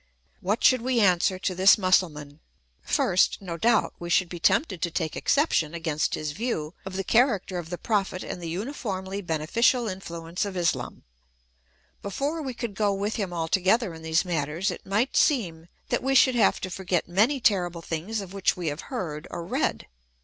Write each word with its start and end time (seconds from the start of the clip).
What 0.39 0.63
should 0.63 0.81
we 0.81 0.99
answer 0.99 1.37
to 1.37 1.53
this 1.53 1.77
Mussulman? 1.77 2.39
First, 2.81 3.39
no 3.39 3.55
doubt, 3.55 3.93
we 3.99 4.09
should 4.09 4.29
be 4.29 4.39
tempted 4.39 4.81
to 4.81 4.89
take 4.89 5.15
exception 5.15 5.75
against 5.75 6.15
his 6.15 6.31
view 6.31 6.73
of 6.87 6.95
the 6.95 7.03
character 7.03 7.59
of 7.59 7.69
the 7.69 7.77
Prophet 7.77 8.23
and 8.23 8.41
the 8.41 8.49
uniformly 8.49 9.21
beneficial 9.21 9.87
influence 9.87 10.43
of 10.43 10.57
Islam: 10.57 11.03
before 12.01 12.41
we 12.41 12.55
could 12.55 12.73
go 12.73 12.91
with 12.95 13.17
him 13.17 13.31
altogether 13.31 13.93
in 13.93 14.01
these 14.01 14.25
matters 14.25 14.71
it 14.71 14.87
might 14.87 15.15
seem 15.15 15.67
that 15.89 16.01
we 16.01 16.15
should 16.15 16.33
have 16.33 16.59
to 16.61 16.71
forget 16.71 17.07
many 17.07 17.39
terrible 17.39 17.83
things 17.83 18.21
of 18.21 18.33
which 18.33 18.57
we 18.57 18.69
have 18.69 18.81
heard 18.89 19.27
or 19.29 19.45
read. 19.45 19.85